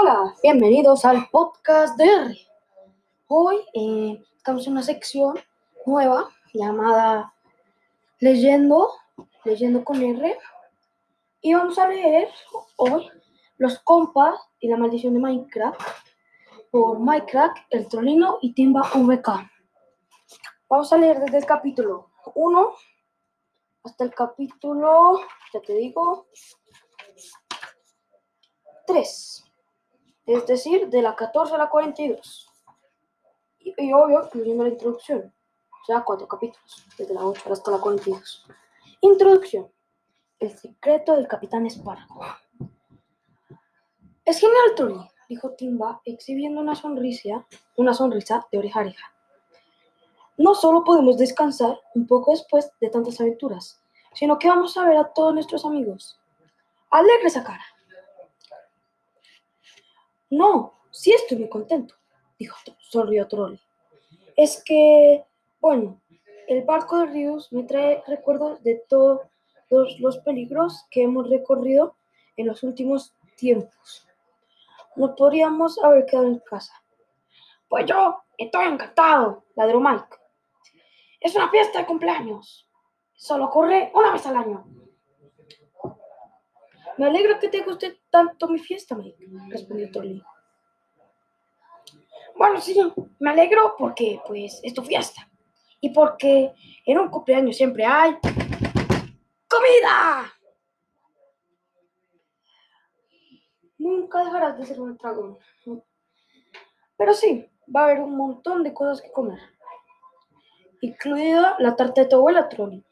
[0.00, 2.38] Hola, bienvenidos al podcast de R.
[3.26, 5.36] Hoy eh, estamos en una sección
[5.86, 7.34] nueva llamada
[8.20, 8.92] Leyendo,
[9.42, 10.38] Leyendo con R.
[11.40, 12.28] Y vamos a leer
[12.76, 13.10] hoy
[13.56, 15.80] Los compas y la maldición de Minecraft
[16.70, 19.50] por Minecraft, El Trolino y Timba VK.
[20.68, 22.72] Vamos a leer desde el capítulo 1
[23.82, 25.18] hasta el capítulo,
[25.52, 26.28] ya te digo,
[28.86, 29.47] 3
[30.28, 32.50] es decir, de la 14 a la 42.
[33.60, 35.32] Y, obvio, incluyendo la introducción,
[35.70, 38.46] o sea, cuatro capítulos, desde la 8 hasta la 42.
[39.00, 39.72] Introducción.
[40.38, 42.20] El secreto del Capitán Espárrago.
[44.24, 49.14] Es genial, Tony, dijo Timba, exhibiendo una sonrisa, una sonrisa de oreja a oreja.
[50.36, 53.80] No solo podemos descansar un poco después de tantas aventuras,
[54.12, 56.20] sino que vamos a ver a todos nuestros amigos.
[56.90, 57.64] Alegre esa cara.
[60.30, 61.94] No, sí estoy muy contento,
[62.38, 63.58] dijo, sonrió Troll.
[64.36, 65.24] Es que,
[65.60, 66.00] bueno,
[66.48, 69.20] el barco de ríos me trae recuerdos de todos
[69.70, 71.96] los peligros que hemos recorrido
[72.36, 74.06] en los últimos tiempos.
[74.96, 76.74] No podríamos haber quedado en casa.
[77.68, 80.16] Pues yo estoy encantado, ladró Mike.
[81.20, 82.68] Es una fiesta de cumpleaños.
[83.14, 84.64] Solo ocurre una vez al año.
[86.96, 90.22] Me alegro que te guste tanto mi fiesta, Mike, respondió Tolly.
[92.36, 92.76] Bueno, sí,
[93.18, 95.28] me alegro porque, pues, es tu fiesta.
[95.80, 96.52] Y porque
[96.86, 98.16] en un cumpleaños siempre hay
[99.48, 100.32] comida.
[103.78, 105.38] Nunca dejarás de ser un dragón.
[106.96, 109.38] Pero sí, va a haber un montón de cosas que comer.
[110.80, 112.84] Incluida la tarta de tu abuela, Trolli,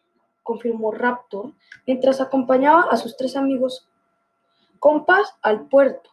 [0.43, 1.53] confirmó Raptor
[1.87, 3.89] mientras acompañaba a sus tres amigos
[4.79, 6.11] compas al puerto.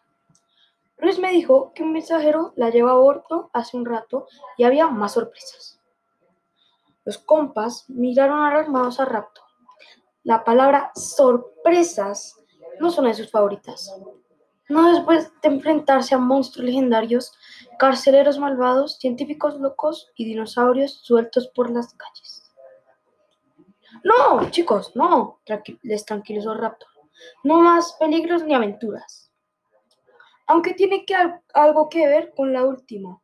[0.98, 4.88] Luis me dijo que un mensajero la llevó a bordo hace un rato y había
[4.88, 5.80] más sorpresas.
[7.06, 9.44] Los compas miraron alarmados a Raptor.
[10.24, 12.40] La palabra sorpresas
[12.80, 13.94] no son de sus favoritas.
[14.70, 17.34] No después de enfrentarse a monstruos legendarios,
[17.78, 22.54] carceleros malvados, científicos locos y dinosaurios sueltos por las calles.
[24.04, 25.42] No, chicos, no,
[25.82, 26.93] les tranquilizó Raptor.
[27.44, 29.32] No más peligros ni aventuras.
[30.48, 31.16] Aunque tiene que,
[31.54, 33.22] algo que ver con la última.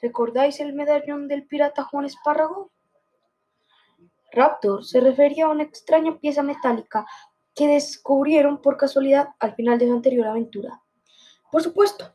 [0.00, 2.70] ¿Recordáis el medallón del pirata Juan Espárrago?
[4.32, 7.06] Raptor se refería a una extraña pieza metálica
[7.54, 10.82] que descubrieron por casualidad al final de su anterior aventura.
[11.50, 12.12] Por supuesto,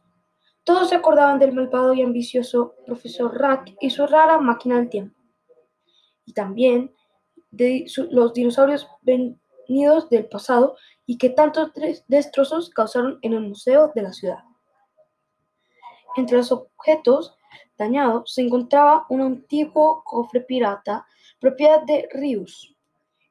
[0.64, 5.20] todos se acordaban del malvado y ambicioso profesor Rack y su rara máquina del tiempo.
[6.26, 6.94] Y también
[7.50, 10.76] de los dinosaurios venidos del pasado
[11.10, 11.72] y que tantos
[12.08, 14.44] destrozos causaron en el museo de la ciudad.
[16.16, 17.36] Entre los objetos
[17.80, 21.08] dañados se encontraba un antiguo cofre pirata
[21.40, 22.76] propiedad de Rius,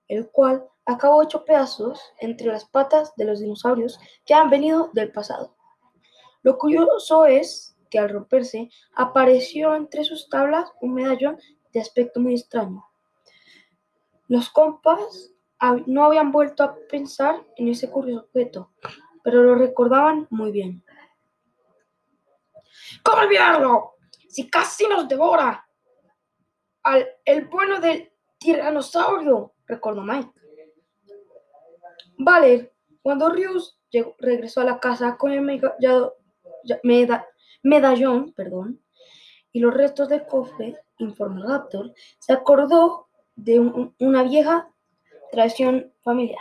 [0.09, 5.13] el cual acabó hecho pedazos entre las patas de los dinosaurios que han venido del
[5.13, 5.55] pasado.
[6.43, 11.39] Lo curioso es que al romperse apareció entre sus tablas un medallón
[11.73, 12.85] de aspecto muy extraño.
[14.27, 15.31] Los compas
[15.87, 18.73] no habían vuelto a pensar en ese curioso objeto,
[19.23, 20.85] pero lo recordaban muy bien.
[23.03, 23.95] ¿Cómo olvidarlo?
[24.29, 25.69] Si casi nos devora.
[26.85, 30.33] Al, el bueno del tiranosaurio, recordó Mike.
[32.19, 33.79] Vale, cuando Rius
[34.19, 35.41] regresó a la casa con el
[37.63, 38.83] medallón perdón,
[39.53, 44.71] y los restos del cofre, informó Raptor, se acordó de una vieja
[45.31, 46.39] Tradición familiar.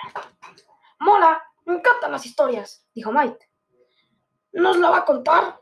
[1.00, 3.50] Mola, me encantan las historias, dijo Mike.
[4.54, 5.60] ¿Nos la va a contar?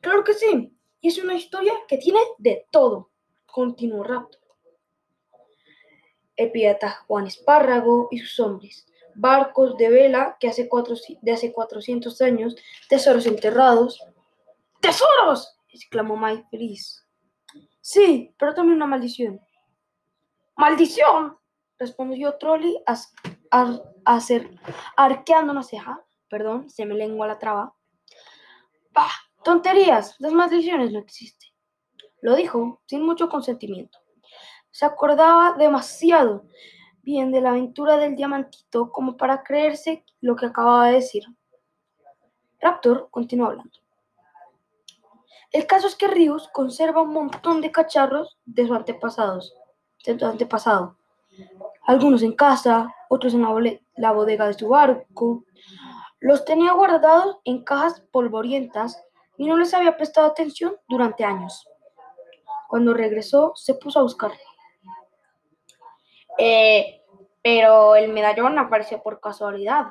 [0.00, 0.76] Claro que sí.
[1.00, 3.10] Y es una historia que tiene de todo,
[3.46, 4.40] continuó Raptor.
[6.36, 12.20] El Juan Espárrago y sus hombres, barcos de vela que hace cuatro, de hace 400
[12.22, 12.56] años,
[12.88, 14.02] tesoros enterrados.
[14.80, 15.58] ¡Tesoros!
[15.68, 17.06] exclamó Mike feliz.
[17.80, 19.40] Sí, pero también una maldición.
[20.60, 21.38] ¡Maldición!
[21.78, 22.84] respondió Trolli
[24.94, 26.04] arqueando una ceja.
[26.28, 27.74] Perdón, se me lengua la traba.
[28.92, 29.08] ¡Bah!
[29.42, 31.48] Tonterías, las maldiciones no existen.
[32.20, 34.00] Lo dijo sin mucho consentimiento.
[34.70, 36.44] Se acordaba demasiado
[37.00, 41.22] bien de la aventura del diamantito como para creerse lo que acababa de decir.
[42.60, 43.78] Raptor continuó hablando.
[45.52, 49.54] El caso es que Rius conserva un montón de cacharros de sus antepasados
[50.04, 50.96] de antepasado.
[51.86, 53.42] Algunos en casa, otros en
[53.96, 55.44] la, bodega de su barco.
[56.20, 59.02] Los tenía guardados en cajas polvorientas
[59.36, 61.66] y no les había prestado atención durante años.
[62.68, 64.32] Cuando regresó, se puso a buscar.
[66.38, 67.02] Eh,
[67.42, 69.86] pero el medallón apareció por casualidad.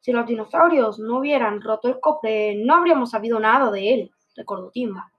[0.00, 4.70] Si los dinosaurios no hubieran roto el cofre, no habríamos sabido nada de él, recordó
[4.70, 5.12] Timba.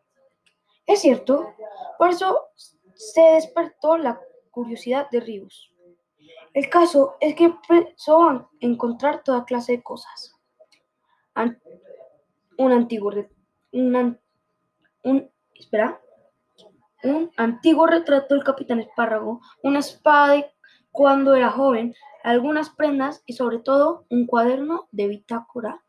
[0.87, 1.53] Es cierto,
[1.99, 2.47] por eso
[3.01, 4.21] se despertó la
[4.51, 5.71] curiosidad de Rius.
[6.53, 10.35] El caso es que empezó a encontrar toda clase de cosas.
[12.57, 13.11] un antiguo
[13.71, 14.19] un,
[15.55, 15.99] espera,
[17.03, 20.45] un antiguo retrato del capitán Espárrago, una espada
[20.91, 25.83] cuando era joven, algunas prendas y sobre todo un cuaderno de bitácora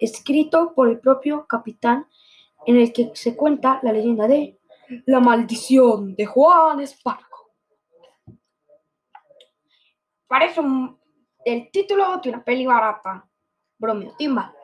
[0.00, 2.06] escrito por el propio capitán
[2.66, 4.55] en el que se cuenta la leyenda de
[5.06, 7.52] la maldición de Juan Espargo.
[10.26, 10.60] Parece
[11.44, 13.28] el título de una peli barata.
[13.78, 14.54] Bromeo Timba.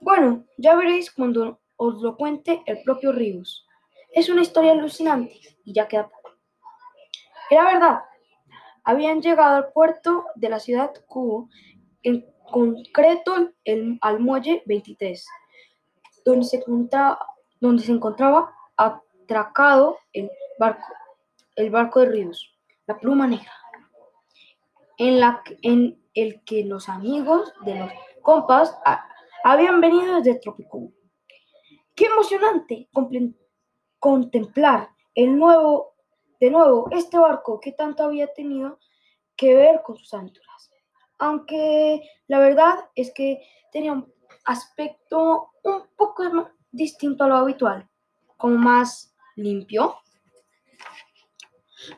[0.00, 3.66] Bueno, ya veréis cuando os lo cuente el propio Ríos.
[4.12, 6.30] Es una historia alucinante y ya queda poco.
[7.50, 8.00] Era verdad,
[8.84, 11.48] habían llegado al puerto de la ciudad Cubo,
[12.02, 15.26] en concreto el, al muelle 23
[16.24, 17.18] donde se encontraba,
[17.62, 20.28] donde se encontraba atracado el
[20.58, 20.84] barco,
[21.54, 23.52] el barco de Ríos, la pluma negra,
[24.98, 28.76] en, la, en el que los amigos de los compas
[29.44, 30.90] habían venido desde Trópico.
[31.94, 32.88] Qué emocionante
[34.00, 35.94] contemplar el nuevo,
[36.40, 38.80] de nuevo este barco que tanto había tenido
[39.36, 40.72] que ver con sus aventuras.
[41.20, 44.12] Aunque la verdad es que tenía un
[44.46, 46.24] aspecto un poco
[46.72, 47.88] distinto a lo habitual,
[48.36, 49.96] como más limpio.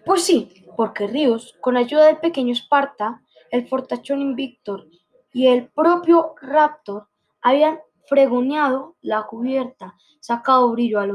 [0.04, 4.86] Pues sí, porque Ríos, con ayuda del pequeño Esparta, el fortachón Invictor
[5.32, 7.08] y el propio Raptor,
[7.40, 11.06] habían fregoneado la cubierta, sacado brillo a,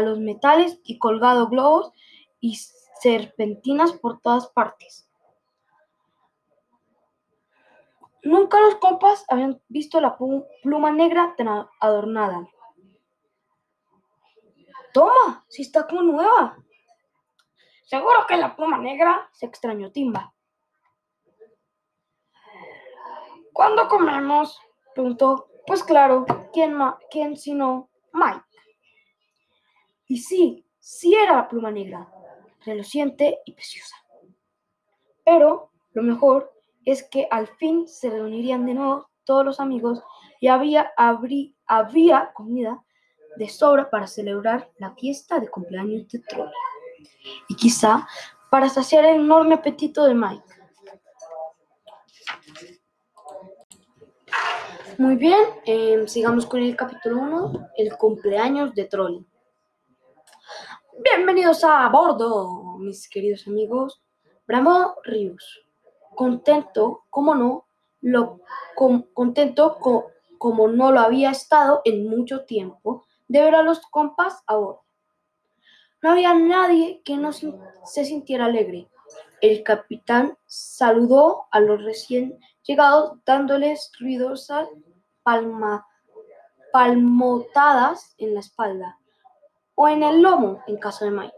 [0.00, 1.92] los metales y colgado globos
[2.40, 2.58] y
[3.00, 5.08] serpentinas por todas partes.
[8.22, 10.18] Nunca los compas habían visto la
[10.62, 12.48] pluma negra tan adornada.
[14.96, 16.56] Toma, si está como nueva.
[17.84, 20.32] Seguro que es la pluma negra, se extrañó Timba.
[23.52, 24.58] ¿Cuándo comemos?
[24.94, 25.50] preguntó.
[25.66, 26.78] Pues claro, ¿quién,
[27.10, 28.40] quién sino Mike?
[30.06, 32.10] Y sí, sí era la pluma negra,
[32.64, 33.96] reluciente y preciosa.
[35.26, 36.54] Pero lo mejor
[36.86, 40.02] es que al fin se reunirían de nuevo todos los amigos
[40.40, 40.90] y había,
[41.66, 42.82] había comida
[43.36, 46.50] de sobra para celebrar la fiesta de cumpleaños de Troy.
[47.48, 48.06] Y quizá
[48.50, 50.44] para saciar el enorme apetito de Mike.
[54.98, 59.26] Muy bien, em, sigamos con el capítulo 1, el cumpleaños de Troll.
[60.98, 64.02] Bienvenidos a bordo, mis queridos amigos.
[64.46, 65.66] Bravo Rius
[66.16, 67.68] contento, no,
[68.00, 68.40] lo
[68.74, 69.78] contento
[70.38, 74.78] como no lo había estado en mucho tiempo de ver a los compas ahora.
[76.02, 78.88] No había nadie que no se sintiera alegre.
[79.40, 84.68] El capitán saludó a los recién llegados dándoles ruidosas
[85.22, 85.86] palma,
[86.72, 88.98] palmotadas en la espalda
[89.74, 91.34] o en el lomo en caso de Mike.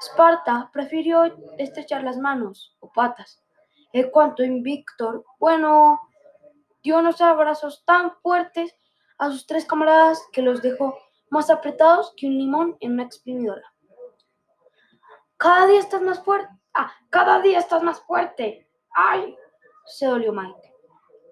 [0.00, 1.24] Esparta prefirió
[1.58, 3.40] estrechar las manos o patas.
[3.92, 6.00] En cuanto a Invictor, bueno,
[6.82, 8.74] dio unos abrazos tan fuertes
[9.22, 10.98] a sus tres camaradas que los dejó
[11.30, 13.72] más apretados que un limón en una exprimidora.
[15.36, 16.52] Cada día estás más fuerte.
[16.74, 18.68] Ah, cada día estás más fuerte.
[18.92, 19.36] Ay,
[19.86, 20.74] se dolió Mike.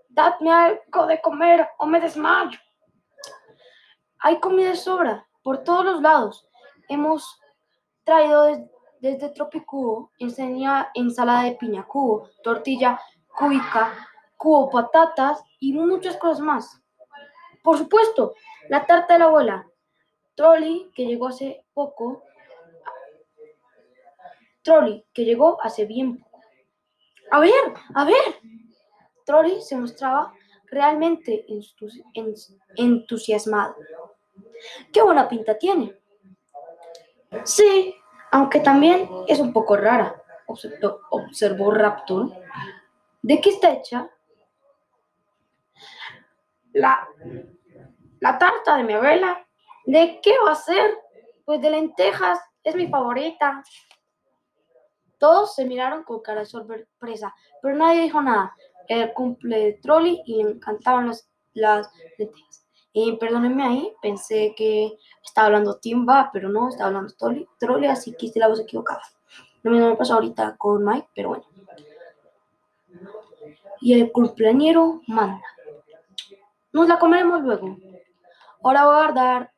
[0.09, 2.61] Dadme algo de comer o me desmayo.
[4.21, 6.49] Hay comida de sobra por todos los lados.
[6.89, 7.41] Hemos
[8.05, 8.69] traído
[9.01, 13.01] desde Tropicubo, ensalada de piña cubo, tortilla
[13.37, 13.93] cubica,
[14.37, 16.80] cubo patatas y muchas cosas más.
[17.63, 18.35] Por supuesto,
[18.69, 19.67] la tarta de la abuela.
[20.35, 22.23] Trolli, que llegó hace poco.
[24.63, 26.41] Trolli, que llegó hace bien poco.
[27.31, 28.41] A ver, a ver.
[29.25, 30.33] Trolli se mostraba
[30.67, 31.47] realmente
[32.77, 33.77] entusiasmado.
[34.93, 35.97] ¡Qué buena pinta tiene!
[37.45, 37.95] Sí,
[38.33, 42.33] aunque también es un poco rara, observó Raptor.
[43.23, 44.11] ¿De qué está hecha?
[46.73, 47.09] La,
[48.21, 49.47] la tarta de mi abuela.
[49.87, 50.95] ¿De qué va a ser?
[51.45, 53.63] Pues de lentejas, es mi favorita.
[55.19, 58.55] Todos se miraron con cara de sorpresa, pero nadie dijo nada.
[58.89, 62.67] el cumple de Trolli y le encantaban las, las lentejas.
[62.93, 68.15] Y perdónenme ahí, pensé que estaba hablando Timba, pero no, estaba hablando Trolli, Trolli así
[68.15, 69.03] que hice la voz equivocada.
[69.63, 71.45] Lo mismo me pasó ahorita con Mike, pero bueno.
[73.81, 75.43] Y el cumpleañero manda.
[76.73, 77.77] Nos la comeremos luego.
[78.63, 79.53] Ahora voy a guardar,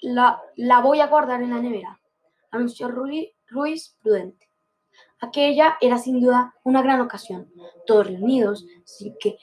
[0.00, 2.00] la, la voy a guardar en la nevera,
[2.50, 4.48] anunció Ruiz prudente.
[5.20, 7.48] Aquella era sin duda una gran ocasión,
[7.86, 9.38] todos reunidos, sin que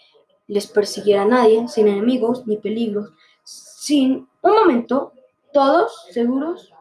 [0.47, 5.13] les persiguiera nadie, sin enemigos ni peligros, sin un momento,
[5.53, 6.73] todos seguros.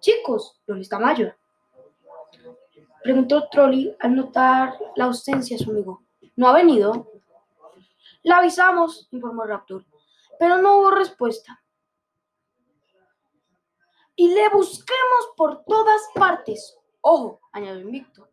[0.00, 1.36] Chicos, ¿dónde está Mayor?
[3.02, 6.02] Preguntó Trolli al notar la ausencia de su amigo.
[6.36, 7.09] ¿No ha venido?
[8.22, 9.84] La avisamos, informó Raptor,
[10.38, 11.62] pero no hubo respuesta.
[14.14, 16.76] Y le busquemos por todas partes.
[17.00, 18.28] Ojo, añadió Invicto.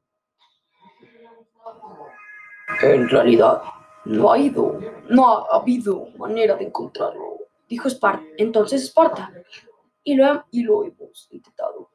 [2.82, 3.62] En realidad,
[4.06, 4.79] no ha ido,
[5.10, 8.25] no ha habido manera de encontrarlo, dijo Sparta.
[8.38, 9.32] Entonces Esparta.
[10.03, 11.91] Y lo, y lo hemos intentado.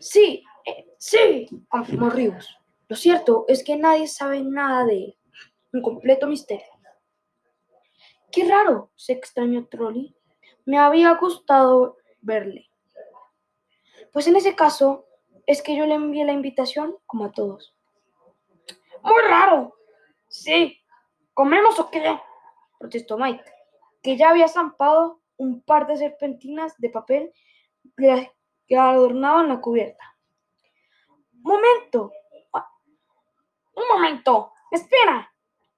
[0.00, 2.56] Sí, eh, sí, confirmó Ríos.
[2.88, 5.18] Lo cierto es que nadie sabe nada de él.
[5.74, 6.72] Un completo misterio.
[8.30, 10.14] Qué raro, se extrañó Trolli.
[10.64, 12.70] Me había gustado verle.
[14.12, 15.06] Pues en ese caso,
[15.46, 17.76] es que yo le envié la invitación como a todos.
[19.02, 19.76] Muy raro.
[20.28, 20.80] Sí.
[21.32, 22.20] ¿Comemos o qué?
[22.78, 23.44] Protestó Mike,
[24.00, 27.32] que ya había zampado un par de serpentinas de papel
[27.96, 30.16] que adornaban la cubierta.
[31.32, 32.12] ¡Momento!
[33.74, 34.52] ¡Un momento!
[34.70, 35.33] ¡Espera!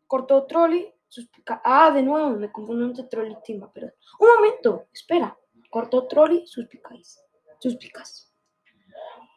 [0.07, 1.61] Cortó Trolli suspicaz.
[1.65, 3.89] Ah, de nuevo, me confundo entre Trolli y Timba, pero.
[4.19, 4.89] ¡Un momento!
[4.93, 5.37] Espera.
[5.71, 7.25] Cortó Trolli suspicaz.
[7.59, 8.33] Suspicaz.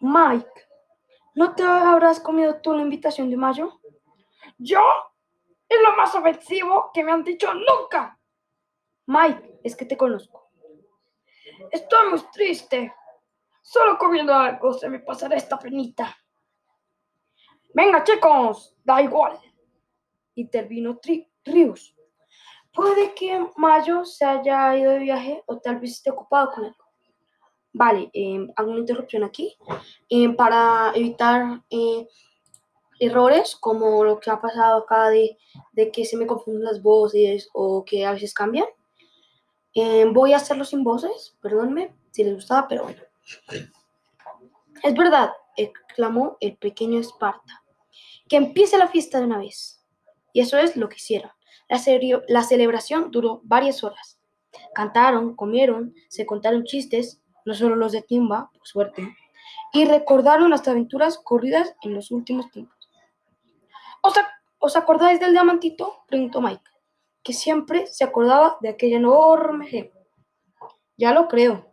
[0.01, 0.67] Mike,
[1.35, 3.79] ¿no te habrás comido tú la invitación de Mayo?
[4.57, 4.81] ¿Yo?
[5.67, 8.19] Es lo más ofensivo que me han dicho nunca.
[9.05, 10.51] Mike, es que te conozco.
[11.71, 12.93] Estoy muy triste.
[13.61, 16.17] Solo comiendo algo se me pasará esta penita.
[17.73, 19.39] Venga, chicos, da igual.
[20.39, 20.99] Intervino
[21.45, 21.95] Rius.
[22.73, 26.85] Puede que Mayo se haya ido de viaje o tal vez esté ocupado con algo.
[27.73, 29.57] Vale, eh, hago una interrupción aquí
[30.09, 32.07] em, para evitar eh,
[32.99, 35.37] errores como lo que ha pasado acá de,
[35.91, 38.65] que se me confunden las voces o que a veces cambian.
[39.73, 43.01] Em, voy a hacerlo sin voces, perdónme si les gustaba, pero bueno.
[44.83, 47.63] Es verdad, exclamó el pequeño Esparta.
[48.27, 49.78] Que empiece la fiesta de una vez.
[50.33, 51.31] Y eso es lo que hicieron.
[51.69, 54.19] La, celebración duró varias horas.
[54.73, 59.15] Cantaron, comieron, se contaron chistes, no solo los de Timba, por suerte,
[59.71, 62.75] y recordaron las aventuras corridas en los últimos tiempos.
[64.59, 66.03] ¿Os, acordáis del diamantito?
[66.07, 66.63] preguntó Mike,
[67.23, 69.91] que siempre se acordaba de aquella enorme gema.
[70.97, 71.71] Ya lo creo.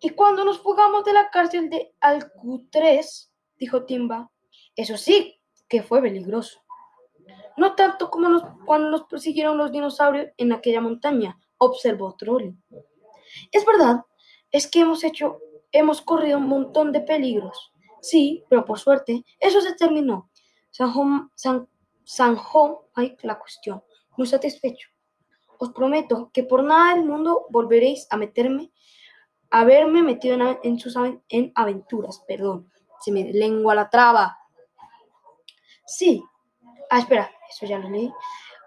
[0.00, 4.30] Y cuando nos fugamos de la cárcel de Alcutrés, dijo Timba,
[4.74, 6.63] eso sí que fue peligroso.
[7.56, 12.56] No tanto como cuando nos persiguieron los dinosaurios en aquella montaña, observó Trolli.
[13.52, 14.02] Es verdad,
[14.50, 15.38] es que hemos hecho,
[15.72, 17.72] hemos corrido un montón de peligros.
[18.00, 20.30] Sí, pero por suerte, eso se terminó.
[22.06, 23.82] Zanjó ay, la cuestión,
[24.16, 24.88] muy satisfecho.
[25.58, 28.72] Os prometo que por nada del mundo volveréis a meterme,
[29.50, 32.22] a verme metido en, en aventuras.
[32.26, 32.70] Perdón,
[33.00, 34.36] se me lengua la traba.
[35.86, 36.24] Sí.
[36.94, 38.12] Ah, espera, eso ya lo leí.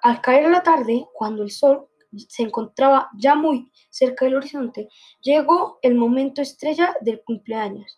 [0.02, 1.88] Al caer la tarde, cuando el sol
[2.28, 4.90] se encontraba ya muy cerca del horizonte,
[5.22, 7.98] llegó el momento estrella del cumpleaños.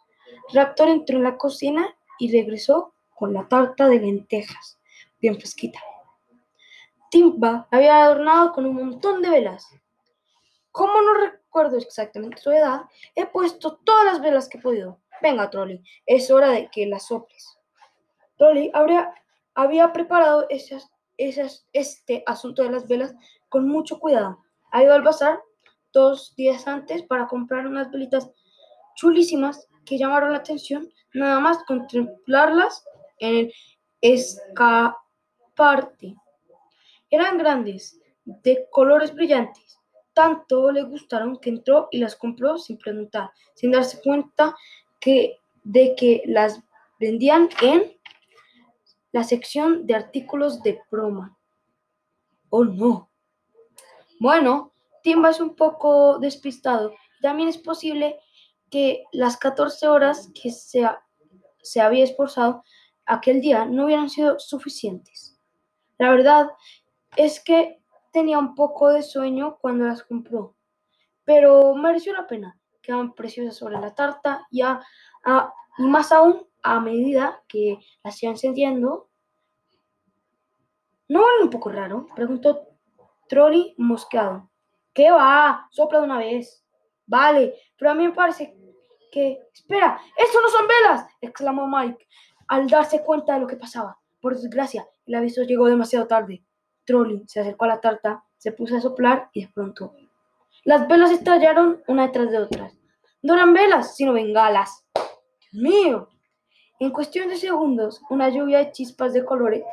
[0.54, 4.78] Raptor entró en la cocina y regresó con la tarta de lentejas,
[5.20, 5.80] bien fresquita.
[7.10, 9.68] Timba había adornado con un montón de velas.
[10.72, 12.82] Como no recuerdo exactamente su edad,
[13.16, 15.00] he puesto todas las velas que he podido.
[15.24, 17.58] Venga, Trolli, es hora de que las soples.
[18.38, 19.12] Trolli habría,
[19.60, 23.14] había preparado esas, esas, este asunto de las velas
[23.50, 24.42] con mucho cuidado.
[24.72, 25.42] Ha ido al bazar
[25.92, 28.32] dos días antes para comprar unas velitas
[28.96, 32.86] chulísimas que llamaron la atención, nada más contemplarlas
[33.18, 33.54] en el
[34.00, 34.96] escaparte.
[37.10, 39.78] Eran grandes, de colores brillantes.
[40.14, 44.56] Tanto le gustaron que entró y las compró sin preguntar, sin darse cuenta
[45.64, 46.62] de que las
[46.98, 47.99] vendían en
[49.12, 51.38] la sección de artículos de broma.
[52.50, 53.10] Oh no,
[54.20, 56.94] bueno, Timba es un poco despistado.
[57.22, 58.20] También es posible
[58.70, 60.88] que las 14 horas que se,
[61.62, 62.64] se había esforzado
[63.06, 65.40] aquel día no hubieran sido suficientes.
[65.98, 66.50] La verdad
[67.16, 70.56] es que tenía un poco de sueño cuando las compró,
[71.24, 72.60] pero mereció la pena.
[72.82, 79.10] Quedaban preciosas sobre la tarta y, y más aún a medida que las iba encendiendo.
[81.08, 82.06] ¿No vale un poco raro?
[82.16, 82.68] Preguntó
[83.28, 84.50] Trolli mosqueado.
[84.94, 85.68] ¿Qué va?
[85.72, 86.64] Sopla de una vez.
[87.06, 88.56] Vale, pero a mí me parece
[89.12, 89.40] que...
[89.54, 92.08] Espera, eso no son velas, exclamó Mike
[92.48, 94.00] al darse cuenta de lo que pasaba.
[94.22, 96.44] Por desgracia, el aviso llegó demasiado tarde.
[96.86, 99.94] Trolli se acercó a la tarta, se puso a soplar y de pronto
[100.64, 102.78] las velas estallaron una detrás de otras.
[103.22, 104.86] No eran velas, sino bengalas.
[105.52, 106.10] ¡Dios mío!
[106.80, 109.64] En cuestión de segundos, una lluvia de chispas de colores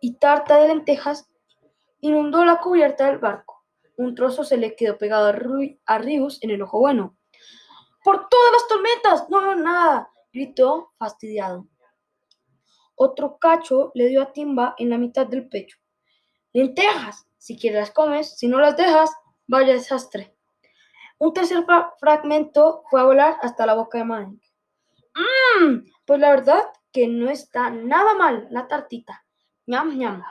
[0.00, 1.28] y tarta de lentejas
[2.00, 3.64] inundó la cubierta del barco.
[3.96, 7.16] Un trozo se le quedó pegado a, Rius en el ojo bueno.
[8.04, 9.30] ¡Por todas las tormentas!
[9.30, 11.66] No veo nada, gritó fastidiado.
[12.94, 15.78] Otro cacho le dio a Timba en la mitad del pecho.
[16.52, 19.10] Lentejas, si quieres las comes, si no las dejas,
[19.48, 20.36] vaya desastre.
[21.18, 21.64] Un tercer
[21.98, 24.52] fragmento fue a volar hasta la boca de Mike.
[25.14, 29.24] Mmm, pues la verdad que no está nada mal la tartita.
[29.66, 30.22] Ñam, ñam.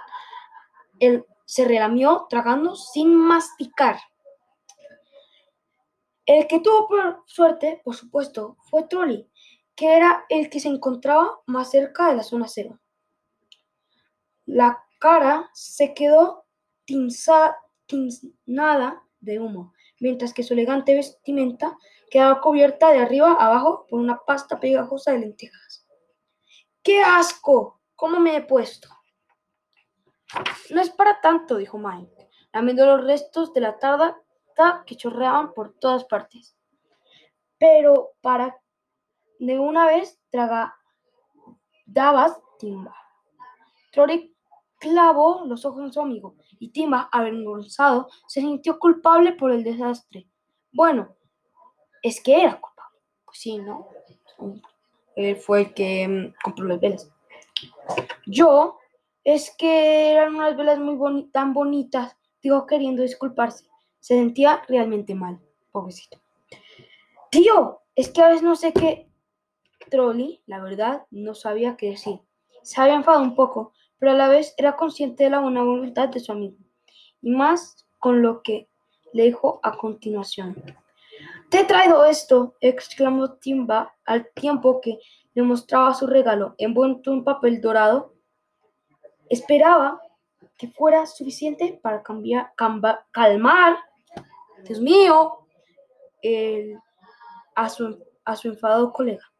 [0.99, 3.97] Él se relamió tragando sin masticar.
[6.23, 9.27] El que tuvo por suerte, por supuesto, fue Trolli,
[9.75, 12.79] que era el que se encontraba más cerca de la zona cero.
[14.45, 16.45] La cara se quedó
[17.87, 21.77] tiznada de humo, mientras que su elegante vestimenta
[22.09, 25.87] quedaba cubierta de arriba a abajo por una pasta pegajosa de lentejas.
[26.83, 27.79] ¡Qué asco!
[27.95, 28.89] ¿Cómo me he puesto?
[30.71, 34.21] No es para tanto, dijo Mike, lamiendo los restos de la tarda
[34.85, 36.55] que chorreaban por todas partes.
[37.57, 38.59] Pero para
[39.39, 40.75] de una vez traga
[41.85, 42.95] dabas Timba.
[44.81, 50.27] Clavó los ojos en su amigo y Timba, avergonzado, se sintió culpable por el desastre.
[50.73, 51.15] Bueno,
[52.01, 52.99] es que era culpable.
[53.23, 53.87] Pues sí, ¿no?
[55.15, 57.11] Él fue el que mm, compró las velas.
[58.25, 58.79] Yo,
[59.23, 63.67] es que eran unas velas muy tan bonitas, dijo queriendo disculparse.
[63.99, 65.39] Se sentía realmente mal,
[65.71, 66.19] pobrecito.
[67.29, 69.07] Tío, es que a veces no sé qué.
[69.91, 72.19] Trolli, la verdad, no sabía qué decir.
[72.63, 76.09] Se había enfadado un poco, pero a la vez era consciente de la buena voluntad
[76.09, 76.57] de su amigo.
[77.21, 78.67] Y más con lo que
[79.13, 80.55] le dijo a continuación.
[81.49, 84.97] Te he traído esto, exclamó Timba al tiempo que
[85.35, 88.15] le mostraba su regalo envuelto en papel dorado.
[89.29, 90.01] Esperaba
[90.57, 93.77] que fuera suficiente para calmar,
[94.63, 95.45] Dios mío,
[97.53, 99.31] a, su, a su enfadado colega.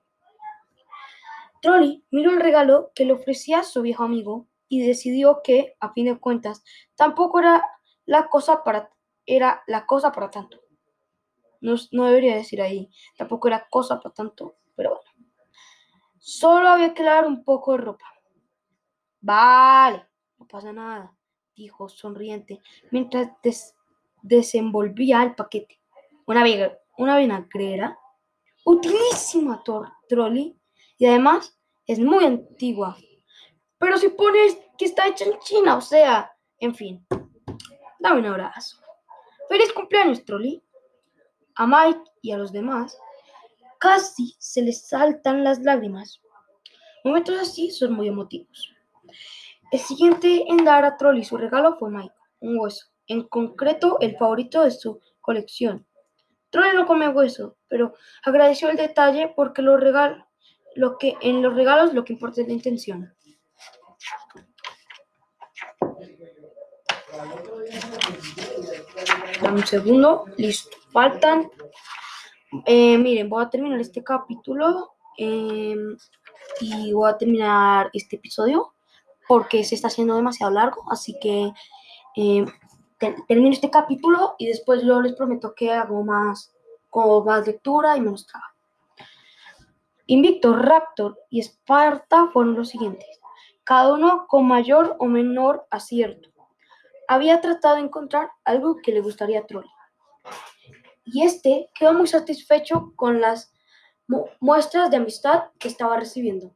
[1.64, 6.06] Trolli miró el regalo que le ofrecía su viejo amigo y decidió que, a fin
[6.06, 6.64] de cuentas,
[6.96, 7.62] tampoco era
[8.06, 8.90] la cosa para,
[9.26, 10.62] era para tanto.
[11.60, 15.28] No, debería decir ahí, tampoco era cosa para tanto, pero bueno.
[16.20, 18.06] Solo había que lavar un poco de ropa.
[19.20, 20.08] Vale,
[20.40, 21.14] no pasa nada,
[21.54, 23.30] dijo sonriente, mientras
[24.22, 25.82] desenvolvía el paquete.
[26.26, 26.46] Una,
[26.98, 28.00] una vinagrera,
[28.64, 29.62] utilísima,
[30.08, 30.58] Trolli,
[30.98, 32.96] y además es muy antigua.
[33.82, 37.04] Pero si pones que está hecha en China, o sea, en fin,
[38.00, 38.78] dame un abrazo.
[39.50, 40.64] Feliz cumpleaños, Trolli
[41.56, 42.98] a Mike y a los demás,
[43.80, 46.22] casi se les saltan las lágrimas.
[47.04, 48.72] Momentos así son muy emotivos.
[49.72, 54.16] El siguiente en dar a Trolli su regalo fue Mike, un hueso, en concreto el
[54.16, 55.88] favorito de su colección.
[56.52, 59.76] Trolli no come hueso, pero agradeció el detalle porque lo
[60.76, 63.14] lo que, en los regalos lo que importa es la intención.
[69.42, 70.78] Dame un segundo, listo.
[70.92, 71.50] Faltan,
[72.66, 75.98] eh, miren, voy a terminar este capítulo em,
[76.60, 78.74] y voy a terminar este episodio
[79.28, 81.52] porque se está haciendo demasiado largo, así que
[82.16, 82.46] em,
[83.28, 86.54] termino este capítulo y después yo les prometo que hago más,
[86.90, 88.52] con más lectura y menos trabajo.
[90.08, 93.22] Invicto, Raptor y Esparta fueron los siguientes,
[93.64, 96.31] cada uno con mayor o menor acierto.
[97.12, 99.66] Había tratado de encontrar algo que le gustaría a Troy
[101.04, 103.54] y este quedó muy satisfecho con las
[104.40, 106.56] muestras de amistad que estaba recibiendo.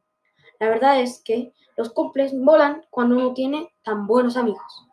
[0.58, 4.86] La verdad es que los cumples volan cuando uno tiene tan buenos amigos.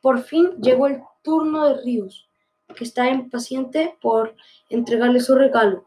[0.00, 2.28] Por fin llegó el turno de Rius,
[2.76, 4.36] que está impaciente por
[4.70, 5.84] entregarle su regalo.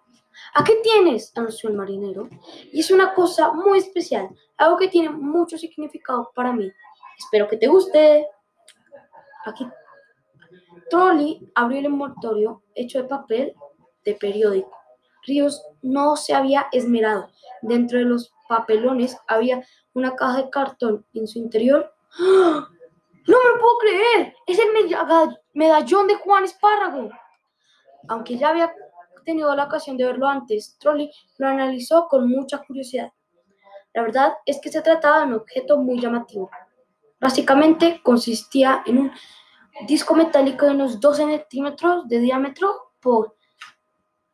[0.55, 1.31] ¿A qué tienes?
[1.37, 2.27] anunció el marinero.
[2.73, 6.69] Y es una cosa muy especial, algo que tiene mucho significado para mí.
[7.17, 8.27] Espero que te guste.
[9.49, 9.67] Aquí.
[10.89, 13.53] Trolli abrió el envoltorio hecho de papel
[14.05, 14.75] de periódico.
[15.23, 17.29] Ríos no se había esmerado.
[17.61, 21.93] Dentro de los papelones había una caja de cartón en su interior.
[22.19, 22.67] ¡Ah!
[23.27, 24.33] ¡No me lo puedo creer!
[24.47, 24.69] ¡Es el
[25.53, 27.09] medallón de Juan Espárrago!
[28.07, 28.73] Aunque ya había
[29.25, 33.11] tenido la ocasión de verlo antes, Trolli lo analizó con mucha curiosidad.
[33.93, 36.49] La verdad es que se trataba de un objeto muy llamativo.
[37.19, 39.11] Básicamente consistía en un
[39.87, 43.35] disco metálico de unos 12 centímetros de diámetro por,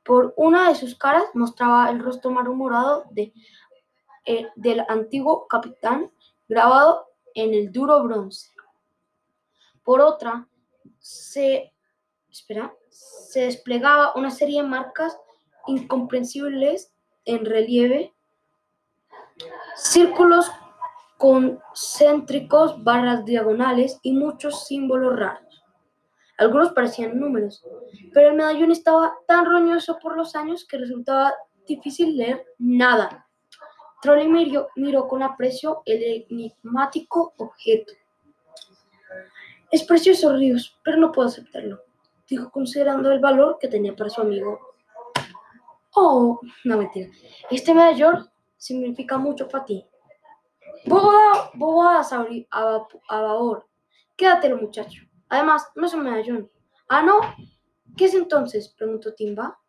[0.04, 3.34] por una de sus caras mostraba el rostro malhumorado de,
[4.26, 6.12] eh, del antiguo capitán
[6.48, 8.52] grabado en el duro bronce.
[9.84, 10.48] Por otra,
[11.00, 11.74] se,
[12.30, 15.18] espera, se desplegaba una serie de marcas
[15.68, 16.94] incomprensibles
[17.26, 18.14] en relieve,
[19.76, 20.52] círculos
[21.18, 25.64] concéntricos, barras diagonales y muchos símbolos raros.
[26.38, 27.64] Algunos parecían números,
[28.14, 31.34] pero el medallón estaba tan roñoso por los años que resultaba
[31.66, 33.26] difícil leer nada.
[34.02, 37.94] Trolley miró, miró con aprecio el enigmático objeto.
[39.72, 41.82] Es precioso, Ríos, pero no puedo aceptarlo,
[42.28, 44.60] dijo considerando el valor que tenía para su amigo.
[45.96, 47.10] Oh, no mentira.
[47.50, 49.86] Este medallón significa mucho para ti.
[50.86, 53.68] Bobadas a, a, a babor.
[54.16, 55.04] Quédatelo, muchacho.
[55.30, 56.50] Además, no es un medallón.
[56.88, 57.20] Ah, no.
[57.98, 58.74] ¿Qué es entonces?
[58.78, 59.60] preguntó Timba.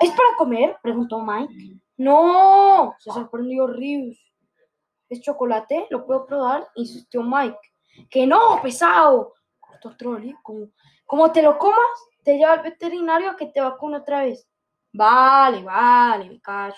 [0.00, 0.76] ¿Es para comer?
[0.82, 1.80] preguntó Mike.
[1.96, 4.18] No, se sorprendió Rius.
[5.08, 5.86] ¿Es chocolate?
[5.90, 6.68] ¿Lo puedo probar?
[6.74, 7.58] insistió Mike.
[8.10, 9.34] Que no, pesado.
[9.60, 10.34] Cortó Trolli.
[10.42, 10.68] Como,
[11.06, 14.48] como te lo comas, te lleva al veterinario a que te vacune otra vez.
[14.92, 16.76] Vale, vale, me callo.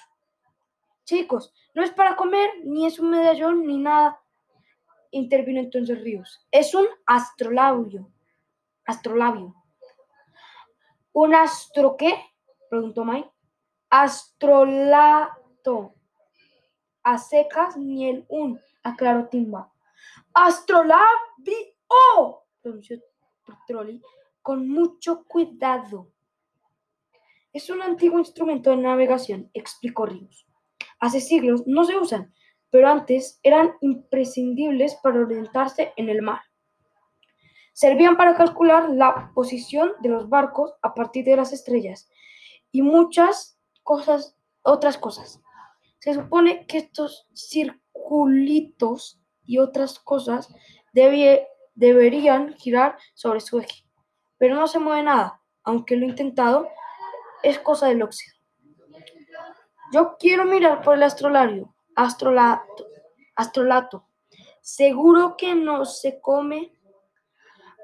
[1.04, 4.20] Chicos, no es para comer, ni es un medallón, ni nada.
[5.10, 6.46] Intervino entonces Ríos.
[6.50, 8.10] Es un astrolabio.
[8.86, 9.54] Astrolabio.
[11.12, 12.14] ¿Un astro qué?
[12.70, 13.30] Preguntó Mike.
[13.90, 15.34] Astrolato.
[17.02, 19.70] A secas ni el un, aclaró Timba.
[20.32, 21.04] Astrolabio,
[22.62, 22.98] pronunció
[23.66, 24.02] Trolli
[24.42, 26.13] con mucho cuidado.
[27.54, 30.44] Es un antiguo instrumento de navegación, explicó Ríos.
[30.98, 32.34] Hace siglos no se usan,
[32.68, 36.40] pero antes eran imprescindibles para orientarse en el mar.
[37.72, 42.10] Servían para calcular la posición de los barcos a partir de las estrellas
[42.72, 45.40] y muchas cosas, otras cosas.
[46.00, 50.52] Se supone que estos circulitos y otras cosas
[50.92, 53.84] deberían girar sobre su eje,
[54.38, 56.66] pero no se mueve nada, aunque lo he intentado
[57.44, 58.36] es cosa del óxido.
[59.92, 62.88] Yo quiero mirar por el astrolario, astrolato,
[63.36, 64.08] astrolato.
[64.60, 66.72] Seguro que no se come.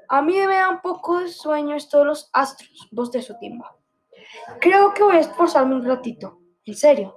[0.09, 2.89] A mí me da un poco de sueño de los astros,
[3.25, 3.77] su timba.
[4.59, 6.39] Creo que voy a esforzarme un ratito.
[6.65, 7.15] En serio.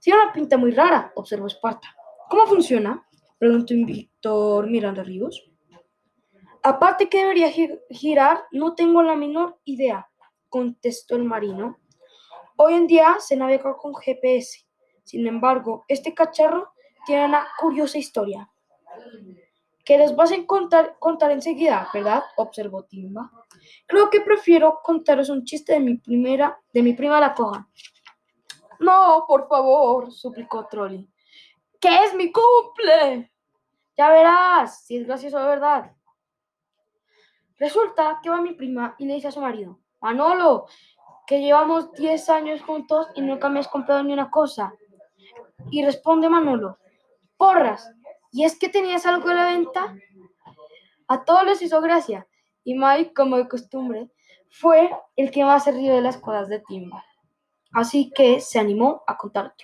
[0.00, 1.88] Tiene una pinta muy rara, observó Esparta.
[2.28, 3.06] ¿Cómo funciona?
[3.38, 5.50] Preguntó Víctor mirando Ríos.
[6.62, 7.50] Aparte que debería
[7.90, 10.08] girar, no tengo la menor idea
[10.56, 11.78] contestó el marino.
[12.56, 14.66] Hoy en día se navega con GPS.
[15.04, 16.72] Sin embargo, este cacharro
[17.04, 18.50] tiene una curiosa historia.
[19.84, 22.22] Que les vas a contar, contar enseguida, ¿verdad?
[22.36, 23.30] observó Timba.
[23.86, 27.68] Creo que prefiero contaros un chiste de mi primera, de mi prima la coja.
[28.80, 31.06] No, por favor, suplicó Trolli.
[31.78, 33.30] ¡Que es mi cumple!
[33.94, 35.92] Ya verás, si es gracioso de verdad.
[37.58, 40.66] Resulta que va mi prima y le dice a su marido, Manolo,
[41.26, 44.72] que llevamos 10 años juntos y nunca me has comprado ni una cosa.
[45.72, 46.78] Y responde Manolo,
[47.36, 47.92] porras,
[48.30, 49.96] ¿y es que tenías algo de la venta?
[51.08, 52.28] A todos les hizo gracia,
[52.62, 54.08] y Mike, como de costumbre,
[54.48, 57.04] fue el que más se rió de las cosas de Timba.
[57.72, 59.54] Así que se animó a contar.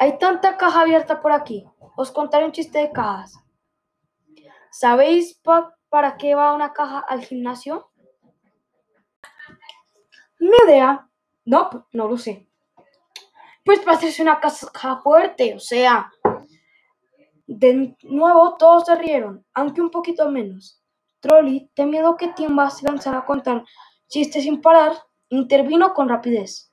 [0.00, 1.64] Hay tanta caja abierta por aquí.
[1.96, 3.38] Os contaré un chiste de cajas.
[4.72, 5.40] ¿Sabéis
[5.88, 7.87] para qué va una caja al gimnasio?
[10.38, 11.08] Mi idea,
[11.44, 12.48] no, no lo sé.
[13.64, 16.10] Pues para hacerse una caja fuerte, o sea.
[17.46, 20.82] De nuevo todos se rieron, aunque un poquito menos.
[21.20, 23.64] Trolli, temiendo que Timba se lanzara a contar
[24.08, 24.92] chistes sin parar,
[25.30, 26.70] intervino con rapidez.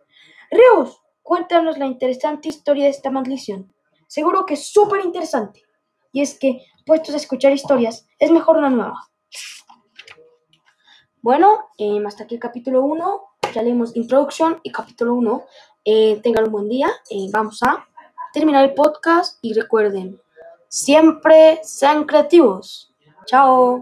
[0.52, 3.74] Rios, cuéntanos la interesante historia de esta maldición.
[4.08, 5.64] Seguro que es súper interesante.
[6.12, 9.10] Y es que, puestos a escuchar historias, es mejor una nueva.
[11.22, 13.22] Bueno, eh, hasta aquí el capítulo 1.
[13.54, 15.46] Ya leímos introducción y capítulo 1.
[15.86, 16.90] Eh, tengan un buen día.
[17.10, 17.86] Eh, vamos a
[18.34, 20.20] terminar el podcast y recuerden,
[20.68, 22.94] siempre sean creativos.
[23.26, 23.74] Chao.